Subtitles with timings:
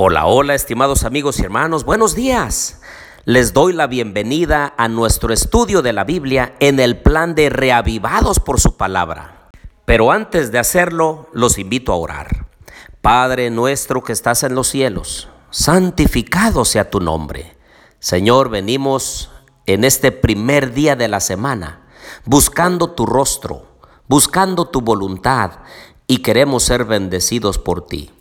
[0.00, 2.80] hola estimados amigos y hermanos, buenos días.
[3.24, 8.38] Les doy la bienvenida a nuestro estudio de la Biblia en el plan de reavivados
[8.38, 9.50] por su palabra.
[9.84, 12.46] Pero antes de hacerlo, los invito a orar.
[13.02, 17.56] Padre nuestro que estás en los cielos, santificado sea tu nombre.
[17.98, 19.32] Señor, venimos
[19.66, 21.88] en este primer día de la semana
[22.24, 23.66] buscando tu rostro,
[24.06, 25.58] buscando tu voluntad
[26.06, 28.12] y queremos ser bendecidos por ti.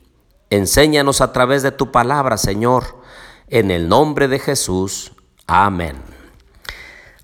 [0.49, 3.01] Enséñanos a través de tu palabra, Señor,
[3.49, 5.11] en el nombre de Jesús.
[5.45, 5.97] Amén.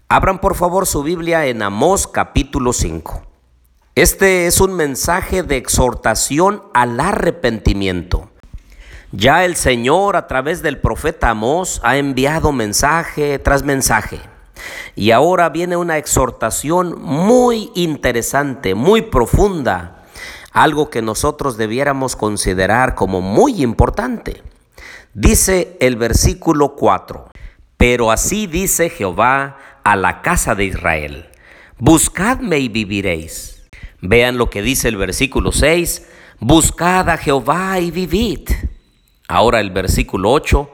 [0.09, 3.23] Abran por favor su Biblia en Amós capítulo 5.
[3.95, 8.29] Este es un mensaje de exhortación al arrepentimiento.
[9.13, 14.19] Ya el Señor a través del profeta Amós ha enviado mensaje tras mensaje.
[14.95, 20.02] Y ahora viene una exhortación muy interesante, muy profunda
[20.53, 24.41] algo que nosotros debiéramos considerar como muy importante.
[25.13, 27.27] Dice el versículo 4,
[27.75, 31.29] pero así dice Jehová a la casa de Israel,
[31.79, 33.63] buscadme y viviréis.
[33.99, 36.07] Vean lo que dice el versículo 6,
[36.39, 38.49] buscad a Jehová y vivid.
[39.27, 40.69] Ahora el versículo 8,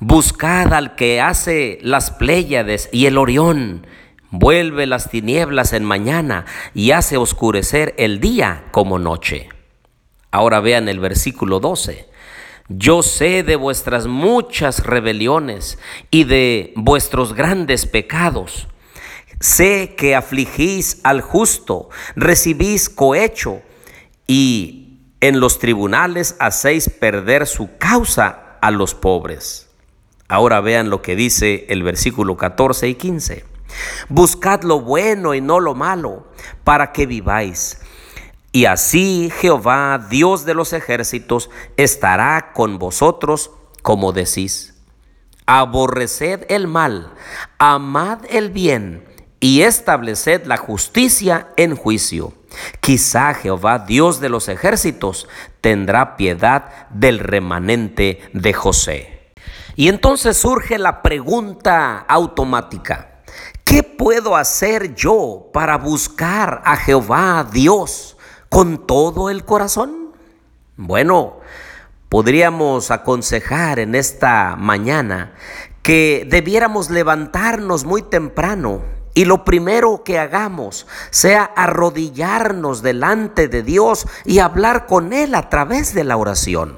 [0.00, 3.86] buscad al que hace las Pléyades y el Orión
[4.32, 9.50] vuelve las tinieblas en mañana y hace oscurecer el día como noche.
[10.32, 12.08] Ahora vean el versículo 12.
[12.68, 15.78] Yo sé de vuestras muchas rebeliones
[16.10, 18.68] y de vuestros grandes pecados.
[19.38, 23.60] Sé que afligís al justo, recibís cohecho
[24.26, 29.68] y en los tribunales hacéis perder su causa a los pobres.
[30.28, 33.51] Ahora vean lo que dice el versículo 14 y 15.
[34.08, 36.26] Buscad lo bueno y no lo malo,
[36.64, 37.78] para que viváis.
[38.52, 43.50] Y así Jehová, Dios de los ejércitos, estará con vosotros
[43.82, 44.74] como decís.
[45.46, 47.12] Aborreced el mal,
[47.58, 49.04] amad el bien
[49.40, 52.32] y estableced la justicia en juicio.
[52.80, 55.28] Quizá Jehová, Dios de los ejércitos,
[55.60, 59.32] tendrá piedad del remanente de José.
[59.74, 63.11] Y entonces surge la pregunta automática.
[63.72, 68.18] ¿Qué puedo hacer yo para buscar a Jehová Dios
[68.50, 70.12] con todo el corazón?
[70.76, 71.40] Bueno,
[72.10, 75.32] podríamos aconsejar en esta mañana
[75.80, 78.82] que debiéramos levantarnos muy temprano
[79.14, 85.48] y lo primero que hagamos sea arrodillarnos delante de Dios y hablar con Él a
[85.48, 86.76] través de la oración.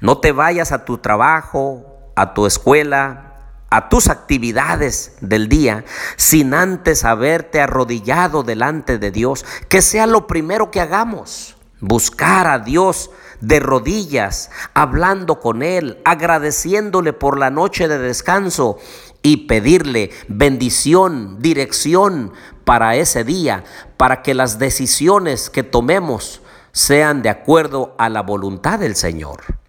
[0.00, 3.29] No te vayas a tu trabajo, a tu escuela,
[3.70, 5.84] a tus actividades del día
[6.16, 12.58] sin antes haberte arrodillado delante de Dios, que sea lo primero que hagamos, buscar a
[12.58, 13.10] Dios
[13.40, 18.78] de rodillas, hablando con Él, agradeciéndole por la noche de descanso
[19.22, 22.32] y pedirle bendición, dirección
[22.64, 23.64] para ese día,
[23.96, 26.42] para que las decisiones que tomemos
[26.72, 29.59] sean de acuerdo a la voluntad del Señor.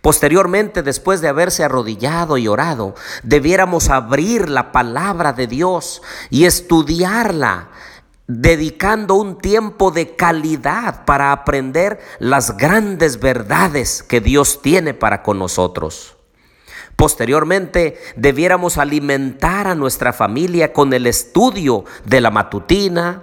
[0.00, 7.70] Posteriormente, después de haberse arrodillado y orado, debiéramos abrir la palabra de Dios y estudiarla,
[8.28, 15.38] dedicando un tiempo de calidad para aprender las grandes verdades que Dios tiene para con
[15.38, 16.16] nosotros.
[16.96, 23.22] Posteriormente, debiéramos alimentar a nuestra familia con el estudio de la matutina,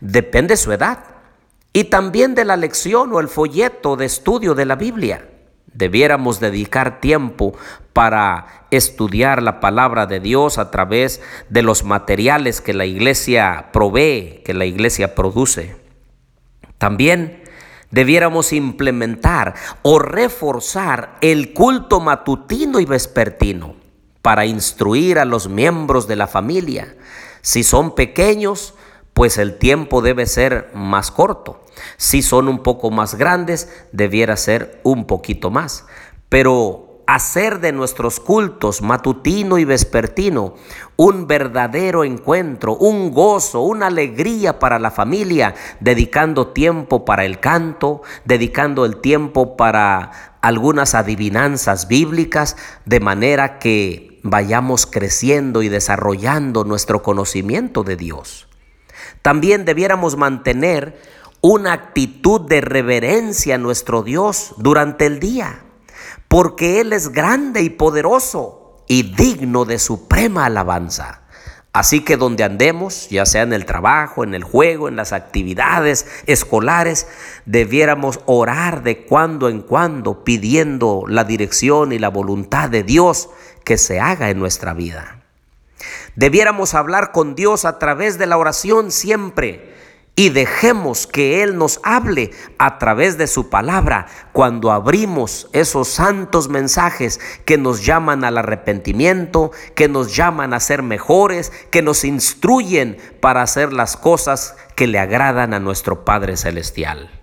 [0.00, 1.04] depende su edad,
[1.72, 5.28] y también de la lección o el folleto de estudio de la Biblia.
[5.74, 7.54] Debiéramos dedicar tiempo
[7.92, 14.42] para estudiar la palabra de Dios a través de los materiales que la iglesia provee,
[14.44, 15.76] que la iglesia produce.
[16.78, 17.42] También
[17.90, 23.76] debiéramos implementar o reforzar el culto matutino y vespertino
[24.22, 26.96] para instruir a los miembros de la familia.
[27.42, 28.74] Si son pequeños,
[29.14, 31.60] pues el tiempo debe ser más corto.
[31.96, 35.86] Si son un poco más grandes, debiera ser un poquito más.
[36.28, 40.54] Pero hacer de nuestros cultos matutino y vespertino
[40.96, 48.02] un verdadero encuentro, un gozo, una alegría para la familia, dedicando tiempo para el canto,
[48.24, 52.56] dedicando el tiempo para algunas adivinanzas bíblicas,
[52.86, 58.48] de manera que vayamos creciendo y desarrollando nuestro conocimiento de Dios.
[59.22, 61.00] También debiéramos mantener
[61.40, 65.64] una actitud de reverencia a nuestro Dios durante el día,
[66.28, 71.22] porque Él es grande y poderoso y digno de suprema alabanza.
[71.72, 76.06] Así que donde andemos, ya sea en el trabajo, en el juego, en las actividades
[76.26, 77.06] escolares,
[77.46, 83.30] debiéramos orar de cuando en cuando pidiendo la dirección y la voluntad de Dios
[83.64, 85.21] que se haga en nuestra vida.
[86.16, 89.72] Debiéramos hablar con Dios a través de la oración siempre
[90.14, 96.50] y dejemos que Él nos hable a través de su palabra cuando abrimos esos santos
[96.50, 102.98] mensajes que nos llaman al arrepentimiento, que nos llaman a ser mejores, que nos instruyen
[103.20, 107.21] para hacer las cosas que le agradan a nuestro Padre Celestial.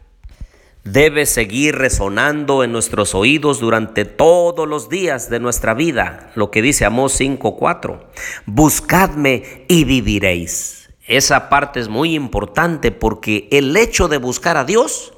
[0.83, 6.61] Debe seguir resonando en nuestros oídos durante todos los días de nuestra vida, lo que
[6.61, 7.99] dice Amós 5:4.
[8.45, 10.89] Buscadme y viviréis.
[11.05, 15.13] Esa parte es muy importante porque el hecho de buscar a Dios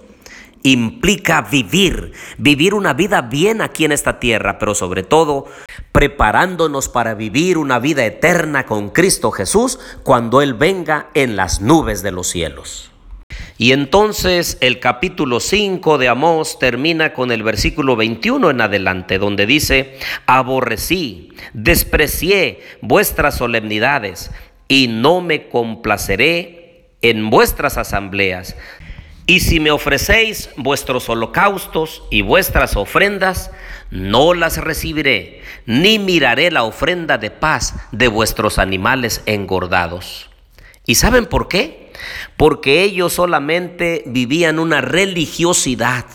[0.63, 5.45] implica vivir, vivir una vida bien aquí en esta tierra, pero sobre todo
[5.91, 12.01] preparándonos para vivir una vida eterna con Cristo Jesús cuando Él venga en las nubes
[12.01, 12.90] de los cielos.
[13.61, 19.45] Y entonces el capítulo 5 de Amós termina con el versículo 21 en adelante, donde
[19.45, 24.31] dice, aborrecí, desprecié vuestras solemnidades
[24.67, 28.55] y no me complaceré en vuestras asambleas.
[29.27, 33.51] Y si me ofrecéis vuestros holocaustos y vuestras ofrendas,
[33.91, 40.31] no las recibiré, ni miraré la ofrenda de paz de vuestros animales engordados.
[40.87, 41.80] ¿Y saben por qué?
[42.37, 46.05] Porque ellos solamente vivían una religiosidad.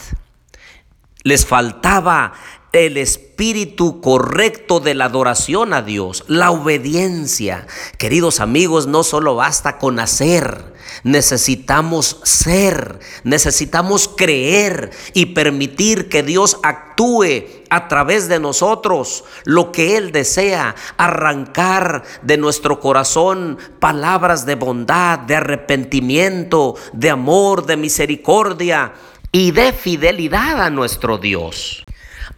[1.22, 2.34] Les faltaba
[2.72, 7.66] el espíritu correcto de la adoración a Dios, la obediencia.
[7.98, 10.75] Queridos amigos, no solo basta con hacer,
[11.06, 19.96] necesitamos ser, necesitamos creer y permitir que Dios actúe a través de nosotros lo que
[19.96, 28.92] Él desea, arrancar de nuestro corazón palabras de bondad, de arrepentimiento, de amor, de misericordia
[29.30, 31.85] y de fidelidad a nuestro Dios.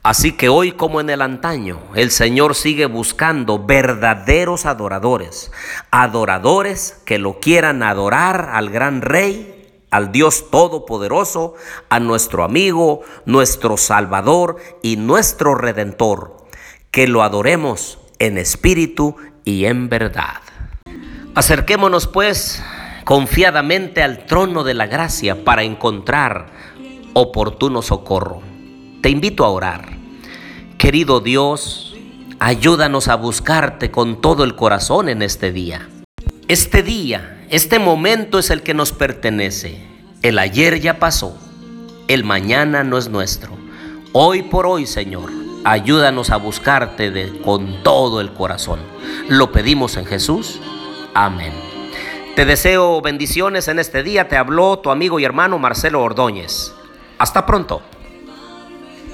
[0.02, 5.50] Así que hoy como en el antaño, el Señor sigue buscando verdaderos adoradores,
[5.90, 11.54] adoradores que lo quieran adorar al gran Rey, al Dios Todopoderoso,
[11.88, 16.46] a nuestro amigo, nuestro Salvador y nuestro Redentor,
[16.90, 20.42] que lo adoremos en espíritu y en verdad.
[21.34, 22.62] Acerquémonos pues
[23.04, 26.46] confiadamente al trono de la gracia para encontrar
[27.14, 28.42] oportuno socorro.
[29.00, 29.90] Te invito a orar.
[30.76, 31.96] Querido Dios,
[32.40, 35.88] ayúdanos a buscarte con todo el corazón en este día.
[36.48, 39.86] Este día, este momento es el que nos pertenece.
[40.22, 41.38] El ayer ya pasó,
[42.08, 43.52] el mañana no es nuestro.
[44.12, 45.30] Hoy por hoy, Señor,
[45.64, 48.80] ayúdanos a buscarte con todo el corazón.
[49.28, 50.58] Lo pedimos en Jesús.
[51.14, 51.52] Amén.
[52.34, 54.26] Te deseo bendiciones en este día.
[54.26, 56.72] Te habló tu amigo y hermano Marcelo Ordóñez.
[57.18, 57.80] Hasta pronto.